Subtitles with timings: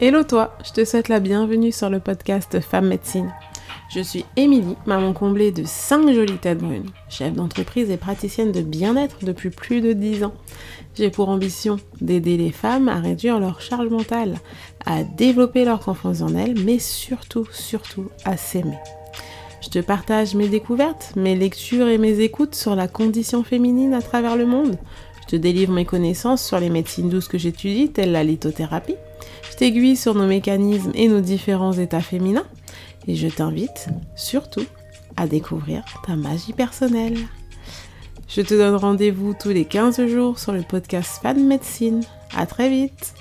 [0.00, 3.34] Hello toi, je te souhaite la bienvenue sur le podcast Femme Médecine.
[3.92, 8.60] Je suis Émilie, maman comblée de 5 jolies têtes brunes, chef d'entreprise et praticienne de
[8.60, 10.34] bien-être depuis plus de 10 ans.
[10.94, 14.38] J'ai pour ambition d'aider les femmes à réduire leur charge mentale,
[14.86, 18.78] à développer leur confiance en elles, mais surtout, surtout à s'aimer.
[19.60, 24.00] Je te partage mes découvertes, mes lectures et mes écoutes sur la condition féminine à
[24.00, 24.78] travers le monde.
[25.22, 28.94] Je te délivre mes connaissances sur les médecines douces que j'étudie, telles la lithothérapie,
[29.56, 32.46] t'aiguille sur nos mécanismes et nos différents états féminins.
[33.06, 34.64] Et je t'invite surtout
[35.16, 37.18] à découvrir ta magie personnelle.
[38.28, 42.02] Je te donne rendez-vous tous les 15 jours sur le podcast Fan Médecine.
[42.36, 43.14] À très vite